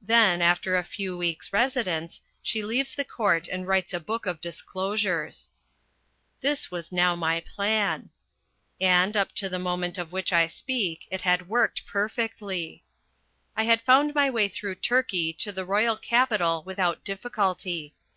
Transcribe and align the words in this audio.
Then, 0.00 0.40
after 0.40 0.76
a 0.76 0.84
few 0.84 1.16
weeks' 1.18 1.52
residence, 1.52 2.20
she 2.40 2.62
leaves 2.62 2.94
the 2.94 3.04
court 3.04 3.48
and 3.48 3.66
writes 3.66 3.92
a 3.92 3.98
book 3.98 4.24
of 4.24 4.40
disclosures. 4.40 5.50
This 6.42 6.70
was 6.70 6.92
now 6.92 7.16
my 7.16 7.40
plan. 7.40 8.10
And, 8.80 9.16
up 9.16 9.32
to 9.34 9.48
the 9.48 9.58
moment 9.58 9.98
of 9.98 10.12
which 10.12 10.32
I 10.32 10.46
speak, 10.46 11.08
it 11.10 11.22
had 11.22 11.48
worked 11.48 11.86
perfectly. 11.86 12.84
I 13.56 13.64
had 13.64 13.80
found 13.82 14.14
my 14.14 14.30
way 14.30 14.46
through 14.46 14.76
Turkey 14.76 15.32
to 15.40 15.50
the 15.50 15.64
royal 15.64 15.96
capital 15.96 16.62
without 16.64 17.04
difficulty. 17.04 17.96